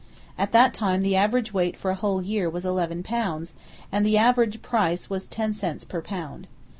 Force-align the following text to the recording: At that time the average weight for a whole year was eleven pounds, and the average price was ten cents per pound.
At 0.35 0.51
that 0.51 0.73
time 0.73 1.01
the 1.03 1.15
average 1.15 1.53
weight 1.53 1.77
for 1.77 1.91
a 1.91 1.93
whole 1.93 2.23
year 2.23 2.49
was 2.49 2.65
eleven 2.65 3.03
pounds, 3.03 3.53
and 3.91 4.03
the 4.03 4.17
average 4.17 4.63
price 4.63 5.11
was 5.11 5.27
ten 5.27 5.53
cents 5.53 5.85
per 5.85 6.01
pound. 6.01 6.47